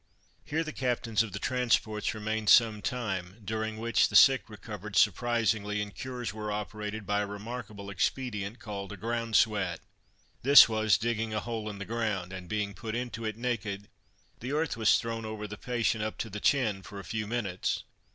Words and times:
Here 0.43 0.63
the 0.63 0.73
captains 0.73 1.21
of 1.21 1.31
the 1.31 1.37
transports 1.37 2.15
remained 2.15 2.49
some 2.49 2.81
time, 2.81 3.37
during 3.45 3.77
which 3.77 4.09
the 4.09 4.15
sick 4.15 4.49
recovered 4.49 4.95
surprisingly, 4.95 5.79
and 5.79 5.93
cures 5.93 6.33
were 6.33 6.51
operated 6.51 7.05
by 7.05 7.19
a 7.19 7.27
remarkable 7.27 7.87
expedient, 7.91 8.57
called 8.57 8.91
a 8.91 8.97
ground 8.97 9.35
sweat. 9.35 9.79
This 10.41 10.67
was 10.67 10.97
digging 10.97 11.35
a 11.35 11.39
hole 11.39 11.69
in 11.69 11.77
the 11.77 11.85
ground, 11.85 12.33
and, 12.33 12.49
being 12.49 12.73
put 12.73 12.95
into 12.95 13.25
it 13.25 13.37
naked, 13.37 13.89
the 14.39 14.53
earth 14.53 14.75
was 14.75 14.97
thrown 14.97 15.23
over 15.23 15.45
the 15.45 15.55
patient 15.55 16.03
up 16.03 16.17
to 16.17 16.31
the 16.31 16.39
chin, 16.39 16.81
for 16.81 16.97
a 16.97 17.03
few 17.03 17.27
minutes. 17.27 17.83